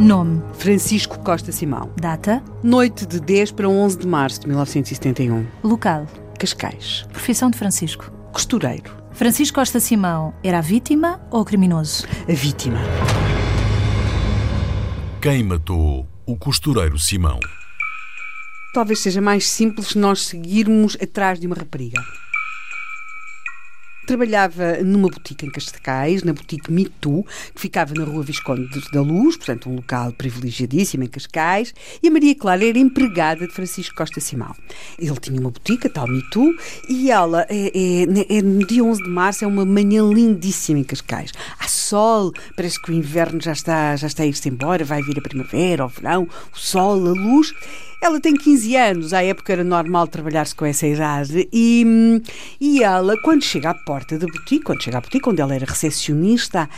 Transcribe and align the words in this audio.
Nome. 0.00 0.42
Francisco 0.54 1.18
Costa 1.18 1.52
Simão. 1.52 1.92
Data. 2.00 2.42
Noite 2.62 3.04
de 3.04 3.20
10 3.20 3.52
para 3.52 3.68
11 3.68 3.98
de 3.98 4.06
março 4.06 4.40
de 4.40 4.46
1971. 4.46 5.46
Local. 5.62 6.06
Cascais. 6.38 7.06
Profissão 7.12 7.50
de 7.50 7.58
Francisco. 7.58 8.10
Costureiro. 8.32 8.96
Francisco 9.12 9.56
Costa 9.56 9.78
Simão 9.78 10.32
era 10.42 10.58
a 10.58 10.62
vítima 10.62 11.20
ou 11.30 11.42
o 11.42 11.44
criminoso? 11.44 12.06
A 12.26 12.32
vítima. 12.32 12.78
Quem 15.20 15.44
matou 15.44 16.08
o 16.24 16.34
costureiro 16.34 16.98
Simão? 16.98 17.38
Talvez 18.72 19.00
seja 19.00 19.20
mais 19.20 19.46
simples 19.46 19.94
nós 19.94 20.22
seguirmos 20.22 20.96
atrás 20.98 21.38
de 21.38 21.46
uma 21.46 21.56
rapariga. 21.56 22.00
Trabalhava 24.10 24.78
numa 24.82 25.08
boutique 25.08 25.46
em 25.46 25.50
Cascais, 25.52 26.24
na 26.24 26.32
boutique 26.32 26.68
Too, 27.00 27.24
que 27.54 27.60
ficava 27.60 27.94
na 27.94 28.02
rua 28.02 28.24
Visconde 28.24 28.68
da 28.92 29.00
Luz, 29.00 29.36
portanto 29.36 29.70
um 29.70 29.76
local 29.76 30.10
privilegiadíssimo 30.10 31.04
em 31.04 31.06
Cascais, 31.06 31.72
e 32.02 32.08
a 32.08 32.10
Maria 32.10 32.34
Clara 32.34 32.68
era 32.68 32.76
empregada 32.76 33.46
de 33.46 33.54
Francisco 33.54 33.94
Costa 33.94 34.18
Simão. 34.18 34.52
Ele 34.98 35.14
tinha 35.20 35.40
uma 35.40 35.52
boutique, 35.52 35.86
a 35.86 35.90
tal 35.90 36.08
Too, 36.32 36.52
e 36.88 37.08
ela, 37.08 37.46
é, 37.48 37.68
é, 37.68 38.38
é, 38.38 38.42
no 38.42 38.66
dia 38.66 38.82
11 38.82 39.00
de 39.00 39.08
março, 39.08 39.44
é 39.44 39.46
uma 39.46 39.64
manhã 39.64 40.02
lindíssima 40.02 40.80
em 40.80 40.84
Cascais. 40.84 41.30
Há 41.60 41.68
sol, 41.68 42.32
parece 42.56 42.82
que 42.82 42.90
o 42.90 42.94
inverno 42.94 43.40
já 43.40 43.52
está, 43.52 43.94
já 43.94 44.08
está 44.08 44.24
a 44.24 44.26
ir-se 44.26 44.48
embora, 44.48 44.84
vai 44.84 45.02
vir 45.02 45.20
a 45.20 45.22
primavera, 45.22 45.86
o 45.86 45.88
verão, 45.88 46.24
o 46.52 46.58
sol, 46.58 47.06
a 47.06 47.12
luz. 47.12 47.54
Ela 48.02 48.18
tem 48.18 48.34
15 48.34 48.76
anos, 48.76 49.12
à 49.12 49.22
época 49.22 49.52
era 49.52 49.62
normal 49.62 50.08
trabalhar-se 50.08 50.54
com 50.54 50.64
essa 50.64 50.86
idade, 50.86 51.46
e, 51.52 52.22
e 52.58 52.82
ela, 52.82 53.14
quando 53.22 53.42
chega 53.42 53.70
à 53.70 53.74
porta 53.74 54.18
da 54.18 54.26
boutique, 54.26 54.64
quando 54.64 54.82
chega 54.82 54.96
à 54.96 55.00
boutique, 55.02 55.28
onde 55.28 55.42
ela 55.42 55.54
era 55.54 55.66
recepcionista, 55.66 56.68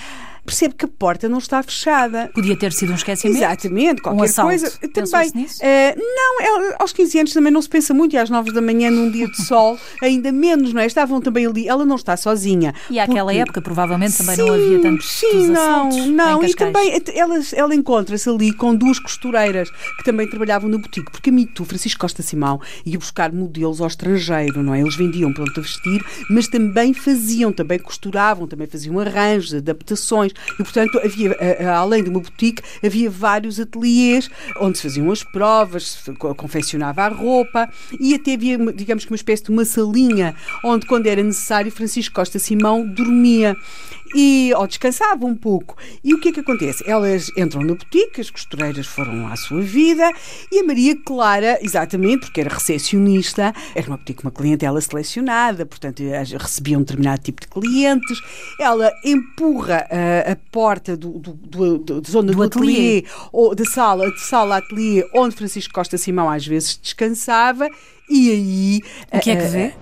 percebe 0.44 0.74
que 0.74 0.84
a 0.84 0.88
porta 0.88 1.28
não 1.28 1.38
está 1.38 1.62
fechada. 1.62 2.30
Podia 2.34 2.56
ter 2.56 2.72
sido 2.72 2.92
um 2.92 2.96
esquecimento? 2.96 3.38
Exatamente, 3.38 4.02
qualquer 4.02 4.20
um 4.20 4.24
assalto. 4.24 4.48
coisa. 4.50 4.70
Também. 4.92 5.32
Nisso? 5.34 5.60
Uh, 5.62 5.98
não, 5.98 6.70
é, 6.70 6.76
aos 6.78 6.92
15 6.92 7.18
anos 7.20 7.32
também 7.32 7.52
não 7.52 7.62
se 7.62 7.68
pensa 7.68 7.94
muito, 7.94 8.14
e 8.14 8.18
às 8.18 8.28
9 8.28 8.52
da 8.52 8.60
manhã, 8.60 8.90
num 8.90 9.10
dia 9.10 9.28
de 9.28 9.42
sol, 9.44 9.78
ainda 10.02 10.32
menos, 10.32 10.72
não 10.72 10.80
é? 10.80 10.86
Estavam 10.86 11.20
também 11.20 11.46
ali, 11.46 11.68
ela 11.68 11.84
não 11.84 11.96
está 11.96 12.16
sozinha. 12.16 12.74
E 12.90 12.98
àquela 12.98 13.32
porque... 13.32 13.38
época, 13.38 13.62
provavelmente, 13.62 14.16
também 14.18 14.36
sim, 14.36 14.42
não 14.42 14.54
havia 14.54 14.80
tantos 14.80 15.12
Sim, 15.12 15.48
não, 15.48 15.90
não. 16.08 16.44
E 16.44 16.54
também 16.54 17.00
ela, 17.14 17.40
ela 17.54 17.74
encontra-se 17.74 18.28
ali 18.28 18.52
com 18.52 18.74
duas 18.74 18.98
costureiras 18.98 19.70
que 19.98 20.04
também 20.04 20.28
trabalhavam 20.28 20.68
no 20.68 20.78
boutique, 20.78 21.10
porque 21.10 21.30
a 21.30 21.32
Mitu, 21.32 21.64
Francisco 21.64 22.00
Costa 22.00 22.22
Simão, 22.22 22.60
ia 22.84 22.98
buscar 22.98 23.32
modelos 23.32 23.80
ao 23.80 23.86
estrangeiro, 23.86 24.62
não 24.62 24.74
é? 24.74 24.80
Eles 24.80 24.96
vendiam 24.96 25.32
pronto 25.32 25.58
a 25.58 25.62
vestir, 25.62 26.04
mas 26.28 26.48
também 26.48 26.92
faziam, 26.92 27.52
também 27.52 27.78
costuravam, 27.78 28.46
também 28.46 28.66
faziam 28.66 28.98
arranjos, 28.98 29.54
adaptações, 29.54 30.31
e 30.54 30.62
portanto 30.62 30.98
havia, 30.98 31.36
além 31.76 32.02
de 32.02 32.10
uma 32.10 32.20
boutique, 32.20 32.62
havia 32.84 33.10
vários 33.10 33.58
ateliês 33.58 34.30
onde 34.60 34.78
se 34.78 34.84
faziam 34.84 35.10
as 35.10 35.22
provas, 35.22 36.02
se 36.04 36.12
confeccionava 36.12 37.02
a 37.02 37.08
roupa 37.08 37.68
e 37.98 38.14
até 38.14 38.34
havia, 38.34 38.58
digamos 38.72 39.04
que 39.04 39.10
uma 39.10 39.16
espécie 39.16 39.44
de 39.44 39.50
uma 39.50 39.64
salinha 39.64 40.34
onde, 40.64 40.86
quando 40.86 41.06
era 41.06 41.22
necessário, 41.22 41.70
Francisco 41.70 42.14
Costa 42.14 42.38
Simão 42.38 42.86
dormia 42.86 43.56
e 44.14 44.52
ou 44.56 44.66
descansava 44.66 45.24
um 45.24 45.34
pouco. 45.34 45.76
E 46.02 46.14
o 46.14 46.20
que 46.20 46.28
é 46.28 46.32
que 46.32 46.40
acontece? 46.40 46.82
Elas 46.86 47.30
entram 47.36 47.62
na 47.62 47.74
boutique, 47.74 48.20
as 48.20 48.30
costureiras 48.30 48.86
foram 48.86 49.26
à 49.28 49.36
sua 49.36 49.62
vida 49.62 50.10
e 50.50 50.60
a 50.60 50.64
Maria 50.64 50.96
Clara, 51.04 51.58
exatamente, 51.62 52.26
porque 52.26 52.40
era 52.40 52.52
recepcionista, 52.52 53.52
era 53.74 53.86
uma 53.86 53.96
boutique, 53.96 54.22
uma 54.22 54.30
clientela 54.30 54.80
selecionada, 54.80 55.64
portanto 55.66 56.02
recebia 56.38 56.78
um 56.78 56.82
determinado 56.82 57.22
tipo 57.22 57.40
de 57.40 57.48
clientes. 57.48 58.18
Ela 58.58 58.92
empurra 59.04 59.86
a, 59.90 60.32
a 60.32 60.36
porta 60.50 60.96
do, 60.96 61.18
do, 61.18 61.32
do, 61.32 61.78
do 61.78 62.10
zona 62.10 62.32
do, 62.32 62.36
do 62.36 62.42
ateliê, 62.42 62.98
ateliê 62.98 63.04
ou 63.32 63.54
da 63.54 63.64
sala, 63.64 64.10
de 64.10 64.20
sala 64.20 64.58
ateliê, 64.58 65.08
onde 65.14 65.36
Francisco 65.36 65.72
Costa 65.72 65.96
Simão 65.98 66.28
às 66.30 66.46
vezes 66.46 66.78
descansava. 66.80 67.68
E 68.08 68.30
aí. 68.30 68.80
O 69.12 69.20
que 69.20 69.30
é 69.30 69.36
que 69.36 69.46
vê? 69.46 69.74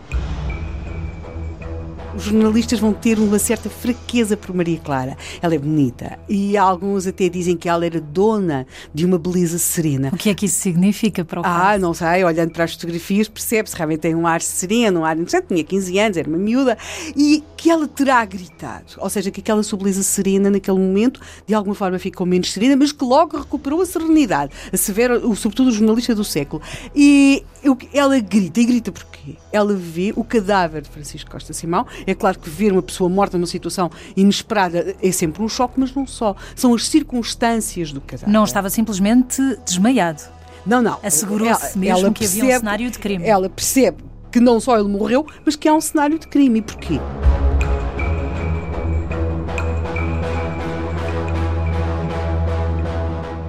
Os 2.17 2.25
jornalistas 2.25 2.81
vão 2.81 2.93
ter 2.93 3.19
uma 3.19 3.39
certa 3.39 3.71
fraqueza 3.71 4.37
por 4.37 4.55
Maria 4.55 4.79
Clara. 4.79 5.17
Ela 5.41 5.55
é 5.55 5.59
bonita 5.59 6.19
e 6.29 6.57
alguns 6.57 7.07
até 7.07 7.29
dizem 7.29 7.57
que 7.57 7.69
ela 7.69 7.87
era 7.87 8.01
dona 8.01 8.67
de 8.93 9.07
uma 9.07 9.19
beleza 9.19 9.59
serena. 9.59 10.11
O 10.13 10.17
que 10.17 10.29
é 10.29 10.35
que 10.35 10.47
isso 10.47 10.61
significa 10.61 11.25
para 11.25 11.41
o 11.41 11.45
Ah, 11.45 11.71
caso? 11.71 11.81
não 11.83 11.95
sei, 11.95 12.25
olhando 12.25 12.51
para 12.53 12.65
as 12.65 12.73
fotografias 12.75 13.29
percebe-se, 13.29 13.77
realmente 13.77 14.01
tem 14.01 14.15
um 14.15 14.27
ar 14.27 14.41
sereno, 14.41 15.01
um 15.01 15.05
ar 15.05 15.17
interessante, 15.17 15.49
tinha 15.49 15.63
15 15.63 15.99
anos, 15.99 16.17
era 16.17 16.29
uma 16.29 16.39
miúda, 16.39 16.77
e 17.17 17.45
que 17.57 17.71
ela 17.71 17.87
terá 17.87 18.25
gritado, 18.25 18.87
ou 18.99 19.09
seja, 19.09 19.31
que 19.31 19.41
aquela 19.41 19.63
sua 19.63 19.79
beleza 19.79 20.03
serena 20.03 20.51
naquele 20.51 20.79
momento 20.79 21.21
de 21.47 21.55
alguma 21.55 21.75
forma 21.75 21.99
ficou 21.99 22.27
menos 22.27 22.53
serena, 22.53 22.77
mas 22.77 22.91
que 22.93 23.05
logo 23.05 23.37
recuperou 23.39 23.83
a 23.83 23.87
serenidade, 23.87 24.53
a 24.73 24.77
severa, 24.77 25.21
sobretudo 25.37 25.69
o 25.69 25.73
jornalista 25.73 26.15
do 26.15 26.25
século. 26.25 26.61
E 26.95 27.45
ela 27.93 28.19
grita, 28.19 28.61
e 28.61 28.65
grita 28.65 28.93
porquê? 28.93 29.37
Ela 29.53 29.75
vê 29.75 30.13
o 30.17 30.25
cadáver 30.25 30.83
de 30.83 30.89
Francisco 30.89 31.31
Costa 31.31 31.53
Simão, 31.53 31.87
é 32.07 32.15
claro 32.15 32.39
que 32.39 32.49
ver 32.49 32.73
uma 32.73 32.83
pessoa 32.83 33.09
morta 33.09 33.37
numa 33.37 33.47
situação 33.47 33.91
inesperada 34.17 34.97
é 35.03 35.13
sempre 35.13 35.43
um 35.43 35.49
choque, 35.49 35.79
mas 35.79 35.95
não 35.95 36.07
só. 36.07 36.35
São 36.55 36.75
as 36.75 36.87
circunstâncias 36.89 37.93
do 37.93 38.01
cadáver. 38.01 38.33
Não 38.33 38.45
estava 38.45 38.71
simplesmente 38.71 39.41
desmaiado. 39.65 40.23
Não, 40.67 40.83
não. 40.83 40.99
Assegurou-se 41.03 41.79
mesmo 41.79 42.07
ela 42.07 42.13
que 42.13 42.25
havia 42.25 42.45
um 42.45 42.59
cenário 42.59 42.91
de 42.91 42.99
crime. 42.99 43.27
Ela 43.27 43.49
percebe 43.49 44.05
que 44.31 44.41
não 44.41 44.61
só 44.61 44.79
ele 44.79 44.89
morreu, 44.89 45.27
mas 45.45 45.57
que 45.57 45.69
há 45.69 45.75
um 45.75 45.81
cenário 45.81 46.19
de 46.19 46.29
crime. 46.29 46.59
E 46.61 46.63
porquê? 46.63 47.01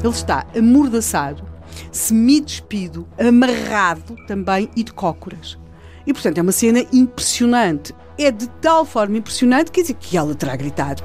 Ele 0.03 0.09
está 0.09 0.47
amordaçado, 0.57 1.43
semi-despido, 1.91 3.07
amarrado 3.19 4.15
também 4.27 4.69
e 4.75 4.83
de 4.83 4.93
cócoras. 4.93 5.57
E, 6.05 6.13
portanto, 6.13 6.37
é 6.37 6.41
uma 6.41 6.51
cena 6.51 6.85
impressionante. 6.91 7.93
É 8.17 8.31
de 8.31 8.47
tal 8.61 8.85
forma 8.85 9.17
impressionante, 9.17 9.71
dizer, 9.81 9.95
que 9.95 10.17
ela 10.17 10.35
terá 10.35 10.55
gritado 10.55 11.03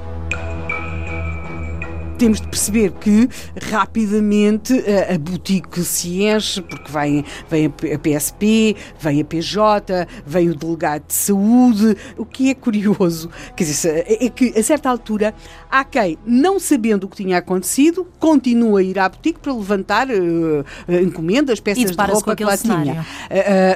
temos 2.17 2.41
de 2.41 2.47
perceber 2.47 2.91
que 2.93 3.29
rapidamente 3.69 4.73
a, 4.73 5.15
a 5.15 5.17
boutique 5.17 5.81
se 5.81 6.23
enche, 6.23 6.61
porque 6.61 6.91
vem, 6.91 7.23
vem 7.49 7.65
a 7.65 7.99
PSP, 7.99 8.75
vem 8.99 9.21
a 9.21 9.25
PJ, 9.25 10.07
vem 10.25 10.49
o 10.49 10.55
delegado 10.55 11.03
de 11.07 11.13
saúde. 11.13 11.95
O 12.17 12.25
que 12.25 12.49
é 12.49 12.55
curioso, 12.55 13.29
quer 13.55 13.63
dizer, 13.63 14.05
é 14.07 14.29
que 14.29 14.57
a 14.57 14.63
certa 14.63 14.89
altura 14.89 15.33
há 15.69 15.83
quem, 15.83 16.17
não 16.25 16.59
sabendo 16.59 17.05
o 17.05 17.09
que 17.09 17.17
tinha 17.17 17.37
acontecido, 17.37 18.07
continua 18.19 18.79
a 18.79 18.83
ir 18.83 18.97
à 18.97 19.07
boutique 19.07 19.39
para 19.39 19.53
levantar 19.53 20.07
uh, 20.09 20.65
encomendas, 21.01 21.59
peças 21.59 21.91
de 21.91 22.03
roupa 22.03 22.35
que 22.35 22.43
lá 22.43 22.57
cenário. 22.57 22.91
tinha. 22.91 23.05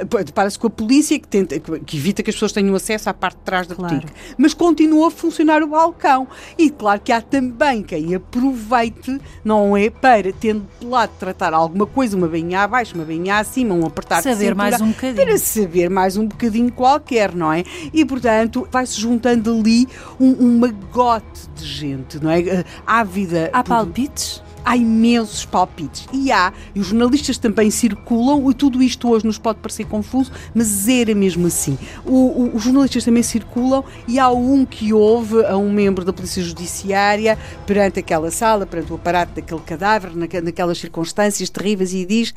Uh, 0.05 0.15
uh, 0.15 0.23
Depara-se 0.23 0.57
com 0.57 0.67
a 0.67 0.69
polícia 0.69 1.19
que, 1.19 1.27
tenta, 1.27 1.59
que 1.59 1.97
evita 1.97 2.23
que 2.23 2.29
as 2.29 2.35
pessoas 2.35 2.51
tenham 2.51 2.73
acesso 2.75 3.09
à 3.09 3.13
parte 3.13 3.37
de 3.37 3.43
trás 3.43 3.67
da 3.67 3.75
claro. 3.75 3.95
boutique. 3.95 4.13
Mas 4.37 4.53
continua 4.53 5.07
a 5.07 5.11
funcionar 5.11 5.61
o 5.61 5.67
balcão. 5.67 6.27
E 6.57 6.69
claro 6.69 7.01
que 7.01 7.11
há 7.11 7.21
também 7.21 7.83
quem 7.83 8.13
aproveite, 8.31 9.19
não 9.43 9.75
é? 9.75 9.89
Para, 9.89 10.31
tendo 10.31 10.65
de 10.79 10.85
lado 10.87 11.11
tratar 11.19 11.53
alguma 11.53 11.85
coisa, 11.85 12.15
uma 12.15 12.27
bainha 12.27 12.61
abaixo, 12.61 12.95
uma 12.95 13.03
bainha 13.03 13.37
acima, 13.37 13.75
um 13.75 13.85
apertar 13.85 14.21
saber 14.23 14.35
de 14.35 14.39
cintura, 14.39 14.55
mais 14.55 14.81
um 14.81 14.89
bocadinho. 14.89 15.25
Para 15.25 15.37
saber 15.37 15.89
mais 15.89 16.17
um 16.17 16.25
bocadinho 16.27 16.71
qualquer, 16.71 17.35
não 17.35 17.51
é? 17.51 17.63
E, 17.93 18.05
portanto, 18.05 18.67
vai-se 18.71 18.99
juntando 18.99 19.51
ali 19.51 19.87
um, 20.19 20.45
um 20.45 20.59
magote 20.59 21.47
de 21.55 21.65
gente, 21.65 22.23
não 22.23 22.31
é? 22.31 22.63
Ávida. 22.87 23.49
Há 23.51 23.63
por- 23.63 23.69
palpites? 23.75 24.41
Há 24.63 24.77
imensos 24.77 25.43
palpites. 25.45 26.07
E 26.13 26.31
há, 26.31 26.53
e 26.75 26.79
os 26.79 26.87
jornalistas 26.87 27.37
também 27.37 27.71
circulam, 27.71 28.49
e 28.49 28.53
tudo 28.53 28.81
isto 28.83 29.09
hoje 29.09 29.25
nos 29.25 29.37
pode 29.37 29.59
parecer 29.59 29.85
confuso, 29.85 30.31
mas 30.53 30.87
era 30.87 31.15
mesmo 31.15 31.47
assim. 31.47 31.77
O- 32.05 32.43
o- 32.43 32.55
os 32.55 32.63
jornalistas 32.63 33.03
também 33.03 33.23
circulam 33.23 33.83
e 34.07 34.19
há 34.19 34.29
um 34.29 34.65
que 34.65 34.93
houve 34.93 35.43
a 35.45 35.57
um 35.57 35.71
membro 35.71 36.05
da 36.05 36.13
Polícia 36.13 36.43
Judiciária 36.43 37.37
perante 37.65 37.99
aquela 37.99 38.29
sala, 38.29 38.65
perante 38.65 38.91
o 38.91 38.95
aparato 38.95 39.33
daquele 39.33 39.61
cadáver, 39.61 40.15
naque- 40.15 40.41
naquelas 40.41 40.77
circunstâncias 40.77 41.49
terríveis, 41.49 41.93
e 41.93 42.05
diz: 42.05 42.31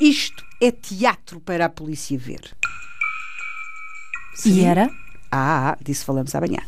Isto 0.00 0.44
é 0.60 0.70
teatro 0.70 1.40
para 1.40 1.66
a 1.66 1.68
polícia 1.68 2.18
ver. 2.18 2.40
E 4.46 4.62
era? 4.64 4.90
Ah, 5.30 5.76
disso 5.80 6.04
falamos 6.06 6.34
amanhã. 6.34 6.60